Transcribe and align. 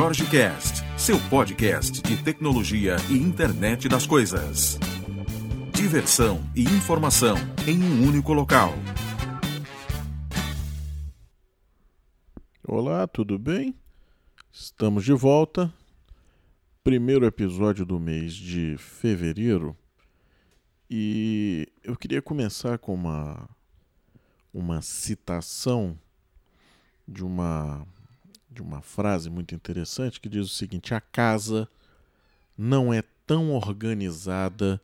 Jorge 0.00 0.24
Cast, 0.30 0.82
seu 0.96 1.18
podcast 1.28 2.00
de 2.00 2.24
tecnologia 2.24 2.96
e 3.10 3.18
internet 3.18 3.86
das 3.86 4.06
coisas. 4.06 4.78
Diversão 5.74 6.40
e 6.56 6.62
informação 6.62 7.36
em 7.68 7.84
um 7.84 8.08
único 8.08 8.32
local. 8.32 8.72
Olá, 12.66 13.06
tudo 13.06 13.38
bem? 13.38 13.78
Estamos 14.50 15.04
de 15.04 15.12
volta. 15.12 15.70
Primeiro 16.82 17.26
episódio 17.26 17.84
do 17.84 18.00
mês 18.00 18.32
de 18.32 18.78
fevereiro. 18.78 19.76
E 20.88 21.68
eu 21.84 21.94
queria 21.94 22.22
começar 22.22 22.78
com 22.78 22.94
uma 22.94 23.46
uma 24.54 24.80
citação 24.80 25.94
de 27.06 27.22
uma 27.22 27.86
de 28.50 28.60
uma 28.60 28.82
frase 28.82 29.30
muito 29.30 29.54
interessante 29.54 30.20
que 30.20 30.28
diz 30.28 30.46
o 30.46 30.54
seguinte: 30.54 30.94
a 30.94 31.00
casa 31.00 31.68
não 32.56 32.92
é 32.92 33.02
tão 33.26 33.52
organizada 33.52 34.80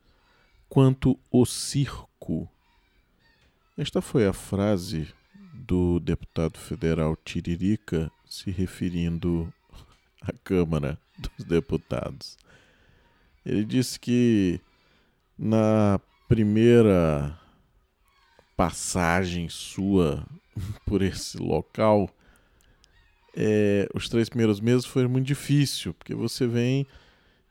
quanto 0.69 1.19
o 1.29 1.45
circo. 1.45 2.49
Esta 3.77 4.01
foi 4.01 4.25
a 4.25 4.33
frase 4.33 5.13
do 5.53 5.99
deputado 5.99 6.57
federal 6.57 7.15
Tiririca 7.15 8.11
se 8.25 8.49
referindo 8.51 9.53
à 10.21 10.31
Câmara 10.43 10.97
dos 11.17 11.45
Deputados. 11.45 12.37
Ele 13.45 13.63
disse 13.63 13.99
que 13.99 14.59
na 15.37 15.99
primeira 16.27 17.39
passagem 18.55 19.47
sua 19.47 20.25
por 20.85 21.01
esse 21.01 21.37
local, 21.37 22.09
é, 23.39 23.87
os 23.93 24.09
três 24.09 24.29
primeiros 24.29 24.59
meses 24.59 24.83
foi 24.83 25.07
muito 25.07 25.27
difícil, 25.27 25.93
porque 25.93 26.15
você 26.15 26.47
vem 26.47 26.87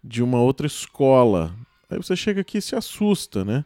de 0.03 0.21
uma 0.21 0.41
outra 0.41 0.67
escola. 0.67 1.55
Aí 1.89 1.97
você 1.97 2.17
chega 2.17 2.41
aqui 2.41 2.59
e 2.59 2.63
se 2.63 2.75
assusta, 2.75 3.45
né? 3.45 3.65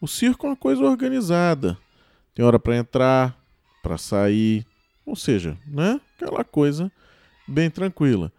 O 0.00 0.08
circo 0.08 0.46
é 0.46 0.50
uma 0.50 0.56
coisa 0.56 0.82
organizada. 0.82 1.76
Tem 2.34 2.42
hora 2.42 2.58
para 2.58 2.78
entrar, 2.78 3.38
para 3.82 3.98
sair, 3.98 4.66
ou 5.04 5.14
seja, 5.14 5.58
né? 5.66 6.00
Aquela 6.16 6.42
coisa 6.42 6.90
bem 7.46 7.68
tranquila. 7.68 8.32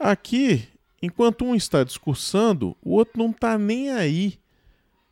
Aqui, 0.00 0.66
enquanto 1.02 1.44
um 1.44 1.54
está 1.54 1.84
discursando, 1.84 2.74
o 2.82 2.92
outro 2.92 3.18
não 3.18 3.32
está 3.32 3.58
nem 3.58 3.90
aí. 3.90 4.38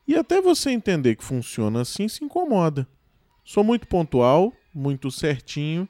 E 0.08 0.16
até 0.16 0.40
você 0.40 0.70
entender 0.70 1.16
que 1.16 1.24
funciona 1.24 1.82
assim, 1.82 2.08
se 2.08 2.24
incomoda. 2.24 2.88
Sou 3.44 3.62
muito 3.62 3.86
pontual, 3.86 4.50
muito 4.74 5.10
certinho 5.10 5.86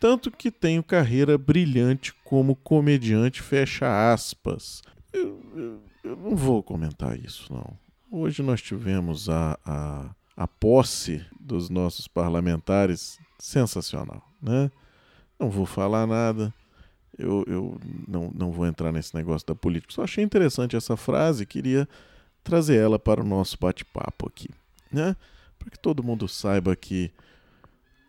tanto 0.00 0.30
que 0.30 0.50
tenho 0.50 0.82
carreira 0.82 1.36
brilhante 1.36 2.14
como 2.24 2.56
comediante, 2.56 3.42
fecha 3.42 4.12
aspas. 4.12 4.82
Eu, 5.12 5.38
eu, 5.54 5.80
eu, 6.02 6.16
não 6.16 6.34
vou 6.34 6.62
comentar 6.62 7.18
isso, 7.18 7.52
não. 7.52 7.78
Hoje 8.10 8.42
nós 8.42 8.62
tivemos 8.62 9.28
a, 9.28 9.58
a, 9.64 10.10
a 10.34 10.48
posse 10.48 11.24
dos 11.38 11.68
nossos 11.68 12.08
parlamentares 12.08 13.18
sensacional, 13.38 14.26
né? 14.42 14.70
Não 15.38 15.50
vou 15.50 15.66
falar 15.66 16.06
nada, 16.06 16.52
eu, 17.18 17.44
eu 17.46 17.80
não, 18.08 18.30
não 18.34 18.50
vou 18.50 18.66
entrar 18.66 18.90
nesse 18.92 19.14
negócio 19.14 19.46
da 19.46 19.54
política. 19.54 19.92
Só 19.92 20.02
achei 20.02 20.24
interessante 20.24 20.76
essa 20.76 20.96
frase, 20.96 21.44
queria 21.44 21.86
trazer 22.42 22.76
ela 22.76 22.98
para 22.98 23.20
o 23.20 23.26
nosso 23.26 23.58
bate-papo 23.60 24.26
aqui, 24.26 24.48
né? 24.90 25.14
Para 25.58 25.70
que 25.70 25.78
todo 25.78 26.02
mundo 26.02 26.26
saiba 26.26 26.74
que 26.74 27.12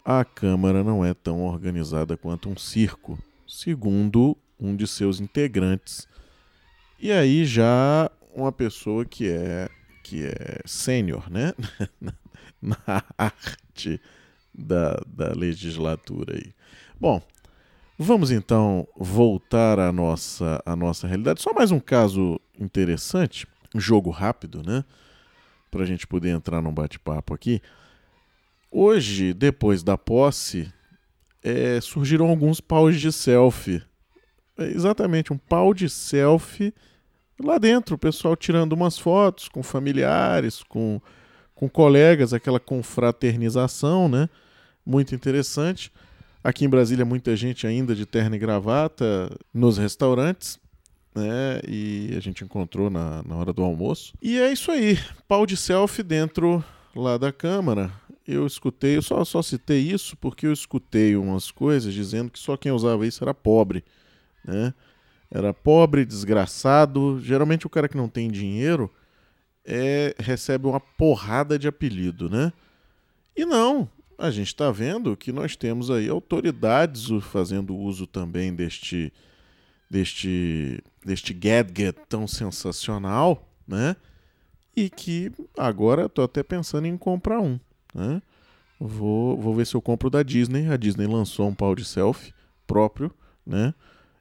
a 0.04 0.26
Câmara 0.26 0.84
não 0.84 1.06
é 1.06 1.14
tão 1.14 1.44
organizada 1.44 2.18
quanto 2.18 2.50
um 2.50 2.58
circo, 2.58 3.18
segundo 3.48 4.38
um 4.60 4.76
de 4.76 4.88
seus 4.88 5.20
integrantes. 5.20 6.08
E 7.00 7.12
aí 7.12 7.46
já 7.46 8.10
uma 8.34 8.52
pessoa 8.52 9.06
que 9.06 9.28
é 9.28 9.70
que 10.04 10.26
é 10.26 10.62
sênior, 10.66 11.30
né, 11.30 11.54
na 12.62 13.04
arte 13.18 14.02
da, 14.54 15.00
da 15.08 15.32
legislatura 15.34 16.36
aí. 16.36 16.54
Bom, 17.00 17.22
vamos 17.98 18.32
então 18.32 18.88
voltar 18.96 19.80
à 19.80 19.92
nossa 19.92 20.62
à 20.66 20.76
nossa 20.76 21.08
realidade. 21.08 21.42
Só 21.42 21.54
mais 21.54 21.72
um 21.72 21.80
caso 21.80 22.40
interessante, 22.60 23.48
um 23.74 23.80
jogo 23.80 24.10
rápido, 24.10 24.62
né, 24.64 24.84
para 25.70 25.84
a 25.84 25.86
gente 25.86 26.06
poder 26.06 26.30
entrar 26.30 26.62
num 26.62 26.74
bate-papo 26.74 27.34
aqui. 27.34 27.62
Hoje, 28.72 29.34
depois 29.34 29.84
da 29.84 29.98
posse, 29.98 30.72
é, 31.44 31.82
surgiram 31.82 32.28
alguns 32.28 32.62
paus 32.62 32.98
de 32.98 33.12
selfie. 33.12 33.84
É 34.58 34.64
exatamente, 34.64 35.34
um 35.34 35.38
pau 35.38 35.74
de 35.74 35.90
selfie 35.90 36.74
lá 37.38 37.58
dentro, 37.58 37.96
o 37.96 37.98
pessoal 37.98 38.34
tirando 38.34 38.72
umas 38.72 38.98
fotos 38.98 39.50
com 39.50 39.62
familiares, 39.62 40.64
com, 40.64 41.02
com 41.54 41.68
colegas, 41.68 42.34
aquela 42.34 42.62
confraternização, 42.62 44.08
né? 44.08 44.30
Muito 44.86 45.14
interessante. 45.14 45.92
Aqui 46.42 46.64
em 46.64 46.70
Brasília, 46.70 47.04
muita 47.04 47.36
gente 47.36 47.68
ainda 47.68 47.94
de 47.94 48.06
terno 48.06 48.36
e 48.36 48.40
gravata 48.40 49.30
nos 49.54 49.78
restaurantes, 49.78 50.58
né? 51.14 51.60
E 51.68 52.14
a 52.16 52.22
gente 52.22 52.46
encontrou 52.46 52.90
na, 52.90 53.22
na 53.24 53.36
hora 53.36 53.52
do 53.52 53.64
almoço. 53.64 54.14
E 54.22 54.40
é 54.40 54.50
isso 54.50 54.72
aí, 54.72 54.98
pau 55.28 55.46
de 55.46 55.58
selfie 55.58 56.04
dentro 56.04 56.64
lá 56.96 57.18
da 57.18 57.34
Câmara 57.34 57.92
eu 58.34 58.46
escutei, 58.48 58.98
eu 58.98 59.02
só, 59.02 59.24
só 59.24 59.42
citei 59.42 59.80
isso 59.80 60.16
porque 60.18 60.48
eu 60.48 60.54
escutei 60.54 61.16
umas 61.16 61.52
coisas 61.52 61.94
dizendo 61.94 62.32
que 62.32 62.40
só 62.40 62.58
quem 62.58 62.72
usava 62.72 63.06
isso 63.06 63.24
era 63.24 63.34
pobre, 63.34 63.84
né? 64.46 64.74
Era 65.30 65.54
pobre, 65.54 66.06
desgraçado. 66.06 67.20
Geralmente 67.22 67.66
o 67.66 67.70
cara 67.70 67.88
que 67.88 67.96
não 67.96 68.10
tem 68.10 68.30
dinheiro 68.30 68.92
é, 69.66 70.14
recebe 70.20 70.68
uma 70.68 70.80
porrada 70.80 71.58
de 71.58 71.68
apelido, 71.68 72.30
né? 72.30 72.52
E 73.36 73.46
não, 73.46 73.90
a 74.18 74.30
gente 74.30 74.48
está 74.48 74.70
vendo 74.72 75.16
que 75.16 75.32
nós 75.32 75.56
temos 75.56 75.90
aí 75.90 76.10
autoridades 76.10 77.08
fazendo 77.32 77.76
uso 77.76 78.06
também 78.06 78.54
deste 78.54 79.12
deste 79.90 80.82
deste 81.04 81.34
gadget 81.34 81.98
tão 82.08 82.28
sensacional, 82.28 83.50
né? 83.68 83.96
E 84.76 84.90
que 84.90 85.32
agora 85.58 86.06
estou 86.06 86.24
até 86.24 86.44
pensando 86.44 86.88
em 86.88 86.98
comprar 86.98 87.40
um. 87.40 87.60
Né? 87.94 88.22
Vou, 88.80 89.38
vou 89.38 89.56
ver 89.56 89.66
se 89.66 89.76
eu 89.76 89.82
compro 89.82 90.10
da 90.10 90.24
Disney. 90.24 90.68
A 90.70 90.78
Disney 90.78 91.08
lançou 91.08 91.48
um 91.48 91.54
pau 91.54 91.76
de 91.76 91.86
selfie 91.86 92.34
próprio, 92.66 93.12
né? 93.46 93.74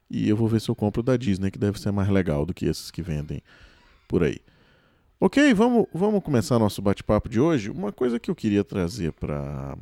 E 0.09 0.27
eu 0.27 0.35
vou 0.35 0.47
ver 0.47 0.59
se 0.59 0.69
eu 0.69 0.75
compro 0.75 1.01
da 1.01 1.15
Disney, 1.15 1.49
que 1.49 1.57
deve 1.57 1.79
ser 1.79 1.91
mais 1.91 2.09
legal 2.09 2.45
do 2.45 2.53
que 2.53 2.65
esses 2.65 2.91
que 2.91 3.01
vendem 3.01 3.41
por 4.07 4.23
aí. 4.23 4.39
Ok, 5.19 5.53
vamos, 5.53 5.85
vamos 5.93 6.21
começar 6.21 6.59
nosso 6.59 6.81
bate-papo 6.81 7.29
de 7.29 7.39
hoje. 7.39 7.69
Uma 7.69 7.91
coisa 7.91 8.19
que 8.19 8.29
eu 8.29 8.35
queria 8.35 8.63
trazer 8.63 9.13
para 9.13 9.77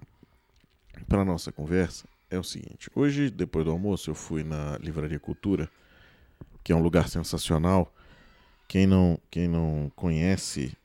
a 1.10 1.26
nossa 1.26 1.52
conversa 1.52 2.08
é 2.30 2.38
o 2.38 2.44
seguinte: 2.44 2.92
hoje, 2.94 3.30
depois 3.30 3.66
do 3.66 3.72
almoço, 3.72 4.10
eu 4.10 4.16
fui 4.16 4.44
na 4.44 4.78
Livraria 4.78 5.20
Cultura, 5.20 5.70
que 6.64 6.72
é 6.72 6.76
um 6.76 6.82
lugar 6.82 7.10
sensacional. 7.10 7.92
Quem 8.68 8.86
não, 8.86 9.20
quem 9.32 9.48
não 9.48 9.92
conhece 9.96 10.78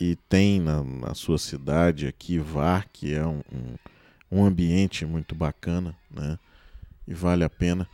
e 0.00 0.16
tem 0.28 0.58
na, 0.60 0.82
na 0.82 1.14
sua 1.14 1.38
cidade 1.38 2.06
aqui 2.06 2.38
VAR, 2.38 2.88
que 2.90 3.12
é 3.12 3.26
um, 3.26 3.42
um, 3.52 4.38
um, 4.38 4.44
ambiente 4.44 5.04
muito 5.04 5.34
bacana, 5.34 5.94
né? 6.10 6.38
E 7.06 7.12
vale 7.12 7.44
a 7.44 7.50
pena. 7.50 7.86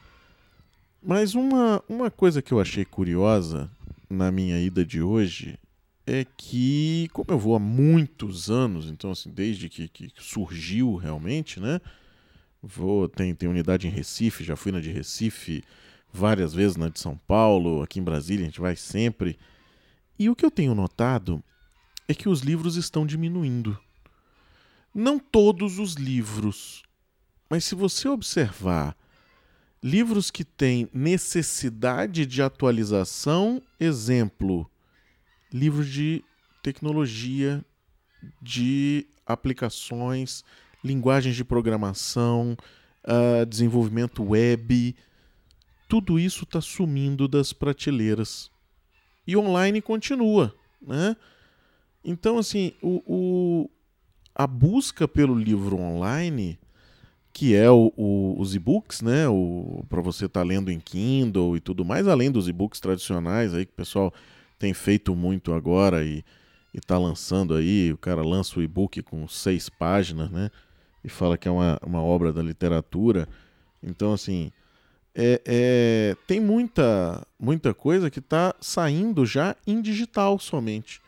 Mas 1.02 1.34
uma, 1.34 1.82
uma 1.88 2.10
coisa 2.10 2.40
que 2.40 2.52
eu 2.52 2.60
achei 2.60 2.84
curiosa 2.84 3.68
na 4.08 4.30
minha 4.30 4.58
ida 4.60 4.84
de 4.84 5.02
hoje 5.02 5.58
é 6.06 6.24
que, 6.36 7.08
como 7.12 7.32
eu 7.32 7.38
vou 7.38 7.56
há 7.56 7.58
muitos 7.58 8.48
anos, 8.50 8.86
então 8.86 9.10
assim, 9.10 9.30
desde 9.30 9.68
que, 9.68 9.88
que 9.88 10.12
surgiu 10.18 10.94
realmente, 10.94 11.58
né? 11.58 11.80
Vou, 12.62 13.08
tem, 13.08 13.34
tem 13.34 13.48
unidade 13.48 13.86
em 13.86 13.90
Recife, 13.90 14.44
já 14.44 14.54
fui 14.54 14.70
na 14.70 14.80
de 14.80 14.90
Recife 14.90 15.64
várias 16.12 16.54
vezes, 16.54 16.76
na 16.76 16.88
de 16.88 17.00
São 17.00 17.16
Paulo, 17.16 17.82
aqui 17.82 17.98
em 17.98 18.04
Brasília, 18.04 18.44
a 18.44 18.48
gente 18.48 18.60
vai 18.60 18.76
sempre. 18.76 19.36
E 20.18 20.30
o 20.30 20.36
que 20.36 20.44
eu 20.44 20.50
tenho 20.50 20.74
notado 20.74 21.42
é 22.08 22.14
que 22.14 22.28
os 22.28 22.40
livros 22.40 22.76
estão 22.76 23.06
diminuindo. 23.06 23.78
Não 24.94 25.18
todos 25.18 25.78
os 25.78 25.94
livros, 25.94 26.82
mas 27.50 27.64
se 27.64 27.74
você 27.74 28.08
observar 28.08 28.96
livros 29.82 30.30
que 30.30 30.44
têm 30.44 30.88
necessidade 30.92 32.26
de 32.26 32.42
atualização, 32.42 33.62
exemplo, 33.78 34.68
livros 35.52 35.88
de 35.88 36.24
tecnologia, 36.62 37.64
de 38.42 39.06
aplicações, 39.24 40.42
linguagens 40.82 41.36
de 41.36 41.44
programação, 41.44 42.56
uh, 43.04 43.46
desenvolvimento 43.46 44.22
web, 44.22 44.96
tudo 45.88 46.18
isso 46.18 46.44
está 46.44 46.60
sumindo 46.60 47.28
das 47.28 47.52
prateleiras. 47.52 48.50
E 49.26 49.36
online 49.36 49.80
continua, 49.80 50.54
né? 50.80 51.16
Então, 52.08 52.38
assim, 52.38 52.72
o, 52.80 53.02
o, 53.04 53.70
a 54.32 54.46
busca 54.46 55.08
pelo 55.08 55.34
livro 55.34 55.76
online 55.76 56.56
que 57.32 57.54
é 57.54 57.70
o, 57.70 57.92
o, 57.98 58.34
os 58.40 58.54
e-books, 58.54 59.02
né? 59.02 59.24
Para 59.90 60.00
você 60.00 60.24
estar 60.24 60.40
tá 60.40 60.46
lendo 60.46 60.70
em 60.70 60.80
Kindle 60.80 61.54
e 61.54 61.60
tudo 61.60 61.84
mais, 61.84 62.08
além 62.08 62.30
dos 62.30 62.48
e-books 62.48 62.80
tradicionais 62.80 63.52
aí 63.52 63.66
que 63.66 63.72
o 63.72 63.76
pessoal 63.76 64.10
tem 64.58 64.72
feito 64.72 65.14
muito 65.14 65.52
agora 65.52 66.02
e 66.02 66.24
está 66.72 66.96
lançando 66.96 67.54
aí. 67.54 67.92
O 67.92 67.98
cara 67.98 68.22
lança 68.22 68.58
o 68.58 68.62
e-book 68.62 69.02
com 69.02 69.28
seis 69.28 69.68
páginas, 69.68 70.30
né? 70.30 70.50
E 71.04 71.10
fala 71.10 71.36
que 71.36 71.46
é 71.46 71.50
uma, 71.50 71.78
uma 71.84 72.00
obra 72.00 72.32
da 72.32 72.42
literatura. 72.42 73.28
Então, 73.82 74.14
assim, 74.14 74.50
é, 75.14 75.42
é, 75.44 76.16
tem 76.26 76.40
muita, 76.40 77.26
muita 77.38 77.74
coisa 77.74 78.10
que 78.10 78.20
está 78.20 78.54
saindo 78.62 79.26
já 79.26 79.54
em 79.66 79.82
digital 79.82 80.38
somente 80.38 81.02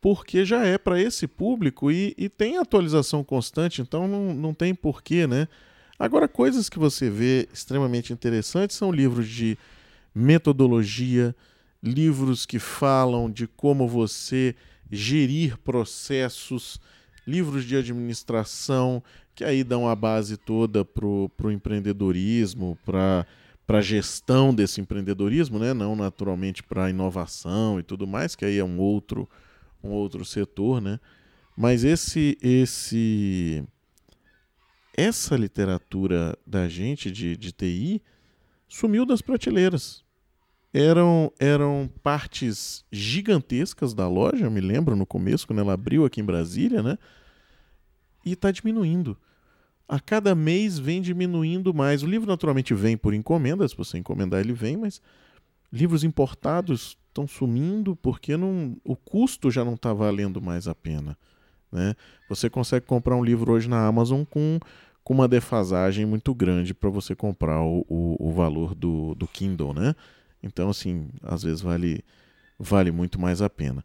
porque 0.00 0.44
já 0.44 0.64
é 0.64 0.78
para 0.78 1.00
esse 1.00 1.26
público 1.26 1.90
e, 1.90 2.14
e, 2.16 2.28
tem 2.28 2.56
atualização 2.56 3.22
constante, 3.22 3.82
então 3.82 4.08
não, 4.08 4.34
não 4.34 4.54
tem 4.54 4.74
porquê, 4.74 5.26
né? 5.26 5.46
Agora, 5.98 6.26
coisas 6.26 6.70
que 6.70 6.78
você 6.78 7.10
vê 7.10 7.46
extremamente 7.52 8.12
interessantes 8.12 8.76
são 8.76 8.90
livros 8.90 9.28
de 9.28 9.58
metodologia, 10.14 11.36
livros 11.82 12.46
que 12.46 12.58
falam 12.58 13.30
de 13.30 13.46
como 13.46 13.86
você 13.86 14.54
gerir 14.90 15.58
processos, 15.58 16.80
livros 17.26 17.64
de 17.64 17.76
administração, 17.76 19.02
que 19.34 19.44
aí 19.44 19.62
dão 19.62 19.86
a 19.86 19.94
base 19.94 20.38
toda 20.38 20.84
para 20.84 21.06
o 21.06 21.50
empreendedorismo, 21.50 22.78
para 22.84 23.26
a 23.68 23.80
gestão 23.82 24.54
desse 24.54 24.80
empreendedorismo, 24.80 25.58
né? 25.58 25.74
não 25.74 25.94
naturalmente 25.94 26.62
para 26.62 26.86
a 26.86 26.90
inovação 26.90 27.78
e 27.78 27.82
tudo 27.82 28.06
mais, 28.06 28.34
que 28.34 28.46
aí 28.46 28.58
é 28.58 28.64
um 28.64 28.78
outro 28.78 29.28
um 29.82 29.90
outro 29.90 30.24
setor, 30.24 30.80
né? 30.80 30.98
Mas 31.56 31.84
esse 31.84 32.38
esse 32.40 33.64
essa 34.96 35.36
literatura 35.36 36.36
da 36.46 36.68
gente 36.68 37.10
de, 37.10 37.36
de 37.36 37.52
TI 37.52 38.02
sumiu 38.68 39.06
das 39.06 39.22
prateleiras. 39.22 40.04
Eram, 40.72 41.32
eram 41.40 41.90
partes 42.02 42.84
gigantescas 42.92 43.92
da 43.92 44.06
loja, 44.06 44.44
eu 44.44 44.50
me 44.50 44.60
lembro 44.60 44.94
no 44.94 45.04
começo, 45.04 45.46
quando 45.46 45.58
ela 45.58 45.72
abriu 45.72 46.04
aqui 46.04 46.20
em 46.20 46.24
Brasília, 46.24 46.82
né? 46.82 46.96
E 48.24 48.32
está 48.32 48.50
diminuindo. 48.52 49.16
A 49.88 49.98
cada 49.98 50.34
mês 50.34 50.78
vem 50.78 51.02
diminuindo 51.02 51.74
mais. 51.74 52.04
O 52.04 52.06
livro 52.06 52.28
naturalmente 52.28 52.72
vem 52.74 52.96
por 52.96 53.12
encomenda, 53.12 53.66
se 53.66 53.76
você 53.76 53.98
encomendar 53.98 54.38
ele 54.38 54.52
vem, 54.52 54.76
mas 54.76 55.02
livros 55.72 56.04
importados 56.04 56.96
estão 57.20 57.26
sumindo 57.26 57.96
porque 57.96 58.36
não, 58.36 58.76
o 58.84 58.96
custo 58.96 59.50
já 59.50 59.64
não 59.64 59.74
está 59.74 59.92
valendo 59.92 60.40
mais 60.40 60.66
a 60.66 60.74
pena. 60.74 61.16
Né? 61.70 61.94
Você 62.28 62.48
consegue 62.48 62.86
comprar 62.86 63.16
um 63.16 63.24
livro 63.24 63.52
hoje 63.52 63.68
na 63.68 63.86
Amazon 63.86 64.24
com, 64.24 64.58
com 65.04 65.14
uma 65.14 65.28
defasagem 65.28 66.06
muito 66.06 66.34
grande 66.34 66.74
para 66.74 66.90
você 66.90 67.14
comprar 67.14 67.60
o, 67.62 67.84
o, 67.88 68.16
o, 68.18 68.32
valor 68.32 68.74
do, 68.74 69.14
do 69.14 69.26
Kindle. 69.26 69.74
Né? 69.74 69.94
Então, 70.42 70.70
assim, 70.70 71.08
às 71.22 71.42
vezes 71.42 71.60
vale, 71.60 72.04
vale 72.58 72.90
muito 72.90 73.20
mais 73.20 73.42
a 73.42 73.50
pena. 73.50 73.84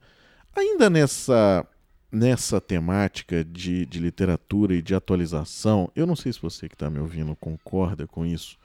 Ainda 0.56 0.90
nessa, 0.90 1.68
nessa 2.12 2.62
temática 2.62 3.44
de, 3.44 3.86
de 3.86 4.00
literatura 4.00 4.74
e 4.74 4.82
de 4.82 4.96
atualização, 4.96 5.92
eu 5.96 6.08
não 6.08 6.16
sei 6.16 6.32
se 6.32 6.42
você 6.42 6.68
que 6.70 6.76
está 6.76 6.90
me 6.90 7.00
ouvindo 7.00 7.36
concorda 7.36 8.08
com 8.08 8.26
isso, 8.26 8.58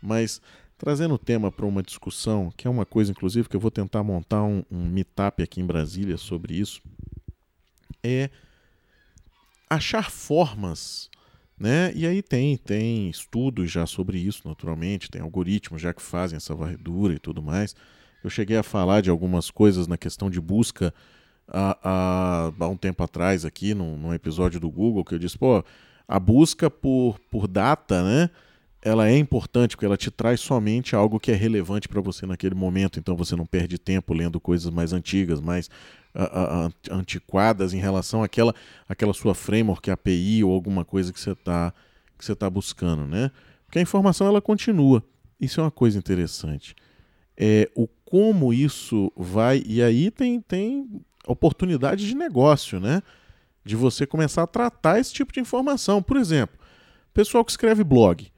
mas 0.00 0.40
trazendo 0.82 1.14
o 1.14 1.18
tema 1.18 1.52
para 1.52 1.64
uma 1.64 1.80
discussão, 1.80 2.52
que 2.56 2.66
é 2.66 2.70
uma 2.70 2.84
coisa, 2.84 3.12
inclusive, 3.12 3.48
que 3.48 3.54
eu 3.54 3.60
vou 3.60 3.70
tentar 3.70 4.02
montar 4.02 4.42
um, 4.42 4.64
um 4.68 4.84
meetup 4.84 5.40
aqui 5.40 5.60
em 5.60 5.64
Brasília 5.64 6.16
sobre 6.16 6.54
isso, 6.54 6.82
é 8.02 8.28
achar 9.70 10.10
formas, 10.10 11.08
né? 11.56 11.92
E 11.94 12.04
aí 12.04 12.20
tem, 12.20 12.56
tem 12.56 13.08
estudos 13.08 13.70
já 13.70 13.86
sobre 13.86 14.18
isso, 14.18 14.42
naturalmente, 14.44 15.08
tem 15.08 15.22
algoritmos 15.22 15.80
já 15.80 15.94
que 15.94 16.02
fazem 16.02 16.36
essa 16.36 16.52
varredura 16.52 17.14
e 17.14 17.18
tudo 17.20 17.40
mais. 17.40 17.76
Eu 18.24 18.28
cheguei 18.28 18.56
a 18.56 18.64
falar 18.64 19.02
de 19.02 19.08
algumas 19.08 19.52
coisas 19.52 19.86
na 19.86 19.96
questão 19.96 20.28
de 20.28 20.40
busca 20.40 20.92
há, 21.46 22.50
há, 22.58 22.68
um 22.68 22.76
tempo 22.76 23.04
atrás 23.04 23.44
aqui, 23.44 23.72
num, 23.72 23.96
num 23.96 24.12
episódio 24.12 24.58
do 24.58 24.68
Google, 24.68 25.04
que 25.04 25.14
eu 25.14 25.18
disse, 25.20 25.38
pô, 25.38 25.64
a 26.08 26.18
busca 26.18 26.68
por, 26.68 27.20
por 27.30 27.46
data, 27.46 28.02
né? 28.02 28.30
Ela 28.82 29.08
é 29.08 29.16
importante 29.16 29.76
porque 29.76 29.86
ela 29.86 29.96
te 29.96 30.10
traz 30.10 30.40
somente 30.40 30.96
algo 30.96 31.20
que 31.20 31.30
é 31.30 31.34
relevante 31.34 31.88
para 31.88 32.00
você 32.00 32.26
naquele 32.26 32.54
momento, 32.54 32.98
então 32.98 33.16
você 33.16 33.36
não 33.36 33.46
perde 33.46 33.78
tempo 33.78 34.12
lendo 34.12 34.40
coisas 34.40 34.70
mais 34.72 34.92
antigas, 34.92 35.40
mais 35.40 35.70
antiquadas 36.90 37.72
em 37.72 37.78
relação 37.78 38.22
àquela, 38.24 38.52
àquela 38.88 39.14
sua 39.14 39.34
framework, 39.34 39.88
API 39.88 40.42
ou 40.42 40.52
alguma 40.52 40.84
coisa 40.84 41.12
que 41.12 41.20
você 41.20 41.30
está 41.30 41.72
que 42.18 42.24
você 42.24 42.34
tá 42.36 42.48
buscando, 42.48 43.04
né? 43.04 43.30
Porque 43.64 43.78
a 43.78 43.82
informação 43.82 44.26
ela 44.26 44.40
continua. 44.40 45.02
Isso 45.40 45.60
é 45.60 45.64
uma 45.64 45.70
coisa 45.70 45.98
interessante. 45.98 46.76
É 47.36 47.68
o 47.74 47.88
como 48.04 48.52
isso 48.52 49.10
vai 49.16 49.62
e 49.64 49.82
aí 49.82 50.10
tem 50.10 50.40
tem 50.40 50.88
oportunidade 51.26 52.06
de 52.06 52.14
negócio, 52.14 52.78
né? 52.80 53.00
De 53.64 53.76
você 53.76 54.06
começar 54.06 54.42
a 54.42 54.46
tratar 54.46 54.98
esse 54.98 55.12
tipo 55.12 55.32
de 55.32 55.40
informação. 55.40 56.02
Por 56.02 56.16
exemplo, 56.16 56.58
pessoal 57.14 57.44
que 57.44 57.52
escreve 57.52 57.84
blog 57.84 58.31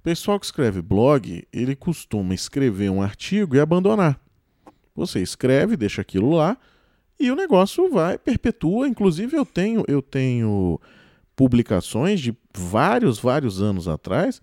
o 0.00 0.02
pessoal 0.02 0.40
que 0.40 0.46
escreve 0.46 0.80
blog, 0.80 1.46
ele 1.52 1.76
costuma 1.76 2.32
escrever 2.32 2.90
um 2.90 3.02
artigo 3.02 3.54
e 3.54 3.60
abandonar. 3.60 4.18
Você 4.96 5.20
escreve, 5.20 5.76
deixa 5.76 6.00
aquilo 6.00 6.30
lá 6.30 6.56
e 7.18 7.30
o 7.30 7.36
negócio 7.36 7.90
vai, 7.90 8.16
perpetua. 8.16 8.88
Inclusive 8.88 9.36
eu 9.36 9.44
tenho, 9.44 9.84
eu 9.86 10.00
tenho 10.00 10.80
publicações 11.36 12.18
de 12.18 12.34
vários, 12.56 13.18
vários 13.18 13.60
anos 13.60 13.86
atrás 13.86 14.40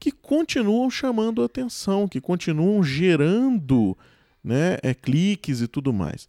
que 0.00 0.10
continuam 0.10 0.90
chamando 0.90 1.44
atenção, 1.44 2.08
que 2.08 2.20
continuam 2.20 2.82
gerando 2.82 3.96
né, 4.42 4.78
é, 4.82 4.92
cliques 4.94 5.60
e 5.60 5.68
tudo 5.68 5.92
mais. 5.92 6.28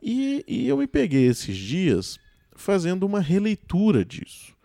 E, 0.00 0.42
e 0.48 0.66
eu 0.66 0.78
me 0.78 0.86
peguei 0.86 1.26
esses 1.26 1.58
dias 1.58 2.18
fazendo 2.56 3.04
uma 3.04 3.20
releitura 3.20 4.02
disso. 4.02 4.56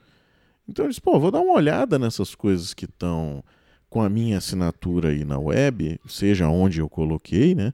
Então 0.68 0.86
eu 0.86 0.89
disse, 0.89 1.01
pô, 1.01 1.19
vou 1.19 1.31
dar 1.31 1.42
uma 1.42 1.54
olhada 1.54 2.00
nessas 2.00 2.36
coisas 2.36 2.74
que 2.74 2.86
estão 2.86 3.44
com 3.89 4.01
a 4.01 4.10
minha 4.10 4.38
assinatura 4.38 5.10
aí 5.10 5.24
na 5.24 5.38
web, 5.38 6.00
seja 6.07 6.48
onde 6.48 6.80
eu 6.80 6.89
coloquei, 6.89 7.54
né? 7.54 7.74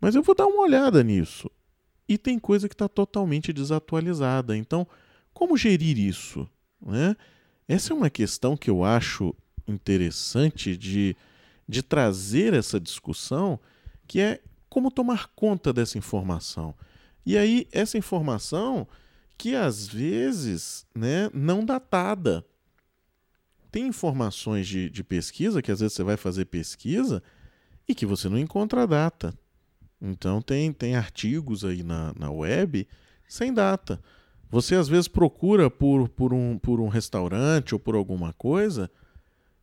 Mas 0.00 0.14
eu 0.14 0.22
vou 0.22 0.34
dar 0.34 0.46
uma 0.46 0.62
olhada 0.62 1.02
nisso. 1.02 1.50
E 2.08 2.16
tem 2.16 2.38
coisa 2.38 2.68
que 2.68 2.74
está 2.74 2.88
totalmente 2.88 3.52
desatualizada. 3.52 4.56
Então, 4.56 4.86
como 5.32 5.56
gerir 5.56 5.98
isso? 5.98 6.48
Né? 6.80 7.16
Essa 7.66 7.92
é 7.92 7.96
uma 7.96 8.10
questão 8.10 8.56
que 8.56 8.70
eu 8.70 8.84
acho 8.84 9.34
interessante 9.66 10.76
de, 10.76 11.16
de 11.68 11.82
trazer 11.82 12.54
essa 12.54 12.80
discussão, 12.80 13.58
que 14.06 14.20
é 14.20 14.40
como 14.68 14.90
tomar 14.90 15.28
conta 15.34 15.72
dessa 15.72 15.98
informação. 15.98 16.74
E 17.24 17.36
aí, 17.36 17.66
essa 17.72 17.98
informação 17.98 18.86
que 19.38 19.54
às 19.54 19.86
vezes 19.86 20.84
né, 20.92 21.30
não 21.32 21.64
datada. 21.64 22.44
Tem 23.70 23.86
informações 23.86 24.66
de, 24.66 24.90
de 24.90 25.04
pesquisa 25.04 25.62
que 25.62 25.70
às 25.70 25.78
vezes 25.78 25.94
você 25.94 26.02
vai 26.02 26.16
fazer 26.16 26.46
pesquisa 26.46 27.22
e 27.86 27.94
que 27.94 28.04
você 28.04 28.28
não 28.28 28.38
encontra 28.38 28.82
a 28.82 28.86
data. 28.86 29.32
Então 30.02 30.42
tem, 30.42 30.72
tem 30.72 30.96
artigos 30.96 31.64
aí 31.64 31.84
na, 31.84 32.12
na 32.18 32.30
web 32.30 32.86
sem 33.28 33.54
data. 33.54 34.02
Você 34.50 34.74
às 34.74 34.88
vezes 34.88 35.06
procura 35.06 35.70
por, 35.70 36.08
por, 36.08 36.34
um, 36.34 36.58
por 36.58 36.80
um 36.80 36.88
restaurante 36.88 37.74
ou 37.74 37.78
por 37.78 37.94
alguma 37.94 38.32
coisa 38.32 38.90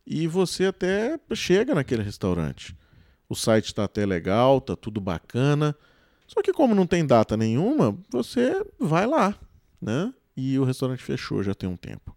e 0.06 0.26
você 0.26 0.66
até 0.66 1.18
chega 1.34 1.74
naquele 1.74 2.02
restaurante. 2.02 2.74
O 3.28 3.34
site 3.34 3.66
está 3.66 3.84
até 3.84 4.06
legal, 4.06 4.58
está 4.58 4.76
tudo 4.76 5.00
bacana. 5.00 5.76
Só 6.28 6.40
que 6.40 6.52
como 6.52 6.74
não 6.74 6.86
tem 6.86 7.04
data 7.04 7.36
nenhuma, 7.36 7.98
você 8.08 8.64
vai 8.78 9.06
lá 9.06 9.36
né? 9.80 10.12
E 10.36 10.58
o 10.58 10.64
restaurante 10.64 11.02
fechou 11.02 11.42
já 11.42 11.54
tem 11.54 11.68
um 11.68 11.76
tempo. 11.76 12.16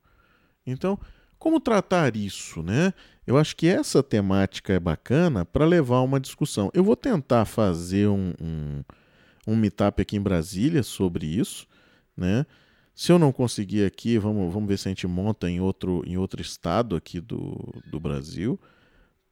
Então, 0.66 1.00
como 1.38 1.60
tratar 1.60 2.16
isso, 2.16 2.62
né? 2.62 2.94
Eu 3.26 3.38
acho 3.38 3.56
que 3.56 3.68
essa 3.68 4.04
temática 4.04 4.74
é 4.74 4.80
bacana 4.80 5.46
para 5.46 5.66
levar 5.66 6.02
uma 6.02 6.20
discussão. 6.20 6.70
Eu 6.74 6.84
vou 6.84 6.96
tentar 6.96 7.46
fazer 7.46 8.08
um, 8.08 8.34
um, 8.42 8.84
um 9.48 9.56
meetup 9.56 10.02
aqui 10.02 10.18
em 10.18 10.22
Brasília 10.22 10.84
sobre 10.84 11.26
isso, 11.26 11.66
né? 12.16 12.46
Se 12.94 13.14
eu 13.14 13.18
não 13.18 13.32
conseguir 13.32 13.86
aqui, 13.86 14.18
vamos, 14.18 14.54
vamos 14.54 14.68
ver 14.68 14.78
se 14.78 14.90
a 14.90 14.92
gente 14.92 15.08
monta 15.08 15.50
em 15.50 15.62
outro, 15.62 16.04
em 16.06 16.18
outro 16.18 16.42
estado 16.42 16.98
aqui 16.98 17.22
do, 17.22 17.56
do 17.90 17.98
Brasil, 17.98 18.60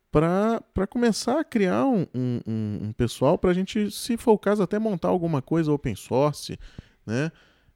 para 0.09 0.87
começar 0.89 1.39
a 1.39 1.43
criar 1.43 1.85
um, 1.85 2.07
um, 2.15 2.79
um 2.83 2.93
pessoal 2.93 3.37
para 3.37 3.51
a 3.51 3.53
gente, 3.53 3.91
se 3.91 4.15
for 4.15 4.31
o 4.31 4.39
caso, 4.39 4.63
até 4.63 4.79
montar 4.79 5.09
alguma 5.09 5.41
coisa 5.41 5.71
open 5.71 5.95
source, 5.95 6.57
né? 7.05 7.29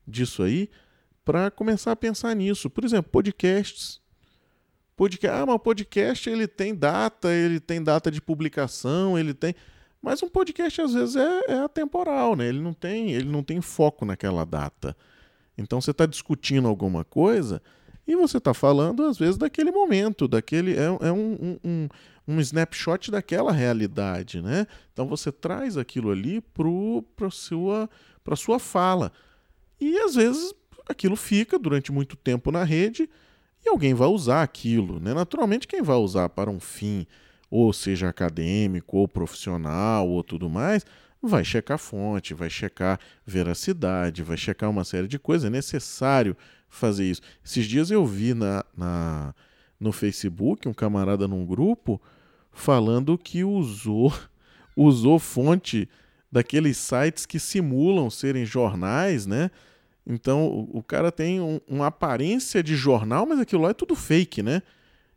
Disso 0.08 0.44
aí 0.44 0.70
para 1.24 1.52
começar 1.52 1.92
a 1.92 1.96
pensar 1.96 2.36
nisso. 2.36 2.70
Por 2.70 2.84
exemplo, 2.84 3.12
podcasts. 3.12 4.02
Podcast, 4.96 5.42
ah, 5.42 5.46
mas 5.46 5.56
o 5.56 5.60
podcast 5.60 6.30
ele 6.30 6.48
tem 6.48 6.76
data, 6.76 7.32
ele 7.32 7.60
tem 7.60 7.82
data 7.82 8.12
de 8.12 8.22
publicação, 8.22 9.18
ele 9.18 9.34
tem. 9.34 9.56
Mas 10.02 10.22
um 10.22 10.30
podcast 10.30 10.82
às 10.82 10.94
vezes 10.94 11.16
é, 11.16 11.42
é 11.48 11.60
atemporal, 11.60 12.36
né? 12.36 12.48
Ele 12.48 12.60
não 12.60 12.74
tem, 12.74 13.12
ele 13.12 13.30
não 13.30 13.42
tem 13.42 13.62
foco 13.62 14.06
naquela 14.06 14.46
data. 14.46 14.96
Então 15.58 15.82
você 15.82 15.92
está 15.92 16.06
discutindo 16.06 16.68
alguma 16.68 17.04
coisa 17.04 17.62
E 18.08 18.16
você 18.16 18.38
está 18.38 18.54
falando, 18.54 19.04
às 19.04 19.18
vezes, 19.18 19.38
daquele 19.38 19.72
momento, 19.72 20.28
daquele. 20.28 20.76
É, 20.76 20.86
é 20.86 21.12
um, 21.12 21.58
um, 21.64 21.90
um, 22.28 22.40
snapshot 22.40 23.10
daquela 23.10 23.52
realidade, 23.52 24.42
né? 24.42 24.68
Então 24.92 25.08
você 25.08 25.32
traz 25.32 25.78
aquilo 25.78 26.12
ali 26.12 26.42
para 27.16 27.30
sua, 27.30 27.90
sua 28.36 28.60
fala. 28.60 29.12
E 29.82 29.98
às 29.98 30.14
vezes 30.14 30.54
aquilo 30.88 31.16
fica 31.16 31.58
durante 31.58 31.92
muito 31.92 32.16
tempo 32.16 32.52
na 32.52 32.64
rede 32.64 33.10
e 33.66 33.70
alguém 33.70 33.96
vai 33.96 34.08
usar 34.08 34.44
aquilo. 34.44 35.00
Né? 35.00 35.14
Naturalmente, 35.14 35.68
quem 35.68 35.82
vai 35.82 35.98
usar 35.98 36.30
para 36.30 36.52
um 36.52 36.60
fim, 36.60 37.08
ou 37.50 37.74
seja 37.74 38.08
acadêmico, 38.08 38.98
ou 38.98 39.08
profissional, 39.08 40.08
ou 40.08 40.24
tudo 40.24 40.48
mais, 40.48 40.86
vai 41.22 41.44
checar 41.44 41.80
fonte, 41.80 42.36
vai 42.36 42.50
checar 42.50 43.00
veracidade, 43.26 44.24
vai 44.24 44.38
checar 44.38 44.70
uma 44.70 44.84
série 44.84 45.08
de 45.08 45.18
coisas. 45.18 45.48
É 45.48 45.50
necessário 45.50 46.38
fazer 46.70 47.06
isso. 47.10 47.22
Esses 47.44 47.66
dias 47.66 47.90
eu 47.90 48.06
vi 48.06 48.36
na, 48.36 48.64
na 48.78 49.34
no 49.80 49.92
Facebook 49.92 50.68
um 50.68 50.74
camarada 50.74 51.28
num 51.28 51.44
grupo 51.44 52.00
falando 52.52 53.18
que 53.18 53.44
usou 53.44 54.14
usou 54.78 55.18
fonte 55.18 55.90
daqueles 56.32 56.78
sites 56.78 57.26
que 57.26 57.40
simulam 57.40 58.10
serem 58.10 58.46
jornais, 58.46 59.26
né? 59.26 59.52
Então 60.06 60.48
o, 60.48 60.80
o 60.80 60.84
cara 60.84 61.12
tem 61.12 61.40
um, 61.40 61.60
uma 61.68 61.88
aparência 61.88 62.64
de 62.64 62.76
jornal, 62.76 63.26
mas 63.26 63.40
aquilo 63.40 63.62
lá 63.64 63.70
é 63.70 63.74
tudo 63.74 63.96
fake, 63.96 64.42
né? 64.42 64.62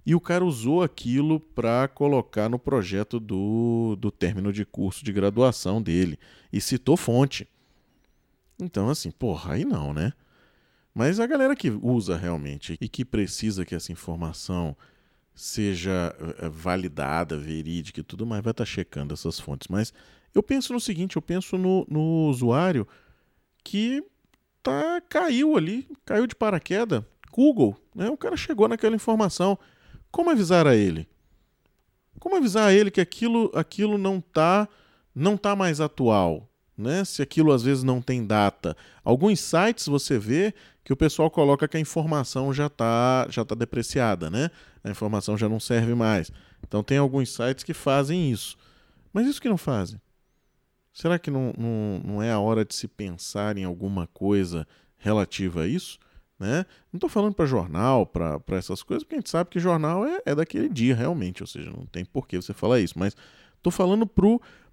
E 0.06 0.14
o 0.14 0.20
cara 0.20 0.44
usou 0.44 0.82
aquilo 0.82 1.40
para 1.40 1.88
colocar 1.88 2.48
no 2.48 2.58
projeto 2.58 3.18
do, 3.18 3.96
do 3.98 4.10
término 4.10 4.52
de 4.52 4.64
curso 4.64 5.02
de 5.02 5.12
graduação 5.12 5.80
dele. 5.80 6.18
E 6.52 6.60
citou 6.60 6.96
fonte. 6.96 7.48
Então, 8.60 8.90
assim, 8.90 9.10
porra, 9.10 9.54
aí 9.54 9.64
não, 9.64 9.94
né? 9.94 10.12
Mas 10.94 11.18
a 11.18 11.26
galera 11.26 11.56
que 11.56 11.70
usa 11.70 12.16
realmente 12.16 12.76
e 12.80 12.88
que 12.88 13.04
precisa 13.04 13.64
que 13.64 13.74
essa 13.74 13.90
informação 13.90 14.76
seja 15.34 16.14
eh, 16.38 16.48
validada, 16.48 17.36
verídica 17.36 18.00
e 18.00 18.04
tudo 18.04 18.24
mais, 18.24 18.42
vai 18.42 18.52
estar 18.52 18.64
tá 18.64 18.70
checando 18.70 19.12
essas 19.12 19.40
fontes. 19.40 19.66
Mas 19.68 19.92
eu 20.34 20.42
penso 20.42 20.72
no 20.72 20.80
seguinte: 20.80 21.16
eu 21.16 21.22
penso 21.22 21.58
no, 21.58 21.84
no 21.90 22.28
usuário 22.28 22.86
que 23.64 24.04
tá, 24.64 25.00
caiu 25.08 25.56
ali, 25.56 25.86
caiu 26.04 26.26
de 26.26 26.34
paraquedas. 26.34 27.04
Google, 27.30 27.76
né? 27.94 28.08
O 28.08 28.16
cara 28.16 28.36
chegou 28.36 28.66
naquela 28.66 28.96
informação. 28.96 29.58
Como 30.10 30.30
avisar 30.30 30.66
a 30.66 30.74
ele? 30.74 31.06
Como 32.18 32.36
avisar 32.36 32.68
a 32.68 32.72
ele 32.72 32.90
que 32.90 33.00
aquilo, 33.00 33.50
aquilo 33.54 33.98
não 33.98 34.18
está 34.18 34.66
não 35.14 35.36
tá 35.36 35.54
mais 35.54 35.80
atual? 35.80 36.48
Né? 36.76 37.04
Se 37.04 37.22
aquilo 37.22 37.52
às 37.52 37.62
vezes 37.62 37.84
não 37.84 38.00
tem 38.00 38.26
data. 38.26 38.76
Alguns 39.04 39.40
sites 39.40 39.86
você 39.86 40.18
vê 40.18 40.54
que 40.82 40.92
o 40.92 40.96
pessoal 40.96 41.30
coloca 41.30 41.68
que 41.68 41.76
a 41.76 41.80
informação 41.80 42.52
já 42.52 42.66
está 42.66 43.26
já 43.28 43.44
tá 43.44 43.54
depreciada, 43.54 44.30
né? 44.30 44.50
A 44.82 44.90
informação 44.90 45.36
já 45.36 45.48
não 45.48 45.60
serve 45.60 45.94
mais. 45.94 46.32
Então 46.66 46.82
tem 46.82 46.98
alguns 46.98 47.30
sites 47.30 47.62
que 47.62 47.74
fazem 47.74 48.30
isso. 48.30 48.56
Mas 49.12 49.26
isso 49.26 49.40
que 49.40 49.48
não 49.48 49.58
fazem. 49.58 50.00
Será 50.94 51.18
que 51.18 51.28
não, 51.28 51.52
não, 51.58 52.00
não 52.04 52.22
é 52.22 52.30
a 52.30 52.38
hora 52.38 52.64
de 52.64 52.72
se 52.72 52.86
pensar 52.86 53.58
em 53.58 53.64
alguma 53.64 54.06
coisa 54.06 54.66
relativa 54.96 55.62
a 55.62 55.66
isso? 55.66 55.98
Né? 56.38 56.64
Não 56.92 56.98
estou 56.98 57.10
falando 57.10 57.34
para 57.34 57.46
jornal, 57.46 58.06
para 58.06 58.40
essas 58.50 58.80
coisas, 58.80 59.02
porque 59.02 59.16
a 59.16 59.18
gente 59.18 59.30
sabe 59.30 59.50
que 59.50 59.58
jornal 59.58 60.06
é, 60.06 60.22
é 60.24 60.34
daquele 60.36 60.68
dia 60.68 60.94
realmente, 60.94 61.42
ou 61.42 61.48
seja, 61.48 61.70
não 61.70 61.84
tem 61.84 62.04
por 62.04 62.28
que 62.28 62.36
você 62.36 62.54
falar 62.54 62.78
isso, 62.78 62.96
mas 62.96 63.16
estou 63.56 63.72
falando 63.72 64.08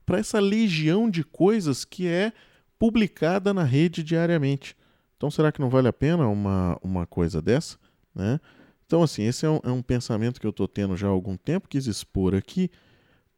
para 0.05 0.19
essa 0.19 0.39
legião 0.39 1.09
de 1.09 1.23
coisas 1.23 1.83
que 1.83 2.07
é 2.07 2.31
publicada 2.77 3.51
na 3.51 3.63
rede 3.63 4.03
diariamente. 4.03 4.77
Então, 5.17 5.31
será 5.31 5.51
que 5.51 5.61
não 5.61 5.69
vale 5.69 5.87
a 5.87 5.93
pena 5.93 6.27
uma, 6.27 6.77
uma 6.83 7.07
coisa 7.07 7.41
dessa? 7.41 7.77
Né? 8.13 8.39
Então, 8.85 9.01
assim, 9.01 9.23
esse 9.23 9.43
é 9.43 9.49
um, 9.49 9.59
é 9.63 9.71
um 9.71 9.81
pensamento 9.81 10.39
que 10.39 10.45
eu 10.45 10.51
estou 10.51 10.67
tendo 10.67 10.95
já 10.95 11.07
há 11.07 11.11
algum 11.11 11.35
tempo, 11.35 11.67
quis 11.67 11.87
expor 11.87 12.35
aqui, 12.35 12.69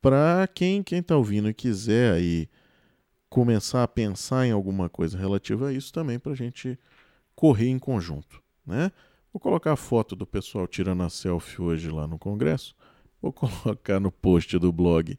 para 0.02 0.50
quem 0.54 0.84
está 0.92 1.16
ouvindo 1.16 1.50
e 1.50 1.54
quiser 1.54 2.14
aí 2.14 2.50
começar 3.34 3.82
a 3.82 3.88
pensar 3.88 4.46
em 4.46 4.52
alguma 4.52 4.88
coisa 4.88 5.18
relativa 5.18 5.70
a 5.70 5.74
isso 5.74 5.92
também, 5.92 6.20
para 6.20 6.34
a 6.34 6.36
gente 6.36 6.78
correr 7.36 7.68
em 7.68 7.80
conjunto, 7.80 8.40
né? 8.64 8.92
Vou 9.34 9.40
colocar 9.40 9.72
a 9.72 9.76
foto 9.76 10.16
do 10.16 10.24
pessoal 10.24 10.68
tirando 10.68 11.02
a 11.02 11.10
selfie 11.10 11.60
hoje 11.60 11.90
lá 11.90 12.06
no 12.06 12.20
congresso. 12.20 12.76
Vou 13.20 13.34
colocar 13.34 14.00
no 14.00 14.12
post 14.12 14.60
do 14.60 14.72
blog 14.72 15.16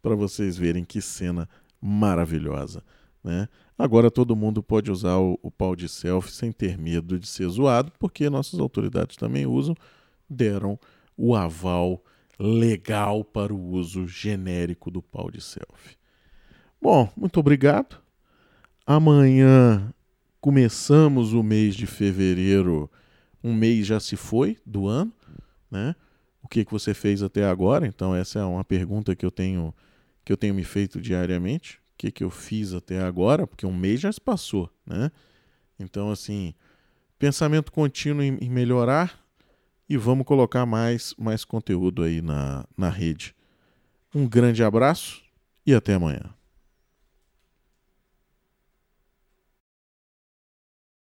para 0.00 0.14
vocês 0.14 0.56
verem 0.56 0.82
que 0.82 1.02
cena 1.02 1.46
maravilhosa, 1.78 2.82
né? 3.22 3.46
Agora 3.76 4.10
todo 4.10 4.34
mundo 4.34 4.62
pode 4.62 4.90
usar 4.90 5.18
o, 5.18 5.38
o 5.42 5.50
pau 5.50 5.76
de 5.76 5.90
selfie 5.90 6.32
sem 6.32 6.50
ter 6.50 6.78
medo 6.78 7.18
de 7.18 7.26
ser 7.26 7.50
zoado, 7.50 7.92
porque 7.98 8.30
nossas 8.30 8.58
autoridades 8.58 9.14
também 9.14 9.44
usam, 9.44 9.74
deram 10.26 10.80
o 11.14 11.36
aval 11.36 12.02
legal 12.38 13.22
para 13.22 13.52
o 13.52 13.62
uso 13.62 14.06
genérico 14.06 14.90
do 14.90 15.02
pau 15.02 15.30
de 15.30 15.42
selfie. 15.42 15.97
Bom, 16.80 17.10
muito 17.16 17.40
obrigado. 17.40 18.00
Amanhã 18.86 19.92
começamos 20.40 21.32
o 21.32 21.42
mês 21.42 21.74
de 21.74 21.86
fevereiro, 21.86 22.90
um 23.42 23.52
mês 23.52 23.86
já 23.86 23.98
se 23.98 24.16
foi 24.16 24.56
do 24.64 24.86
ano, 24.86 25.12
né? 25.70 25.94
O 26.42 26.48
que, 26.48 26.64
que 26.64 26.70
você 26.70 26.94
fez 26.94 27.22
até 27.22 27.44
agora? 27.44 27.86
Então 27.86 28.14
essa 28.14 28.38
é 28.38 28.44
uma 28.44 28.64
pergunta 28.64 29.14
que 29.16 29.26
eu 29.26 29.30
tenho 29.30 29.74
que 30.24 30.32
eu 30.32 30.36
tenho 30.36 30.54
me 30.54 30.62
feito 30.62 31.00
diariamente. 31.00 31.76
O 31.94 31.98
que, 31.98 32.10
que 32.12 32.22
eu 32.22 32.30
fiz 32.30 32.72
até 32.72 33.02
agora? 33.02 33.46
Porque 33.46 33.66
um 33.66 33.76
mês 33.76 34.00
já 34.00 34.12
se 34.12 34.20
passou, 34.20 34.70
né? 34.86 35.10
Então 35.78 36.10
assim, 36.10 36.54
pensamento 37.18 37.72
contínuo 37.72 38.22
em, 38.22 38.48
melhorar 38.48 39.18
e 39.88 39.96
vamos 39.96 40.24
colocar 40.24 40.64
mais 40.64 41.12
mais 41.18 41.44
conteúdo 41.44 42.04
aí 42.04 42.22
na, 42.22 42.64
na 42.76 42.88
rede. 42.88 43.34
Um 44.14 44.28
grande 44.28 44.62
abraço 44.62 45.22
e 45.66 45.74
até 45.74 45.94
amanhã. 45.94 46.37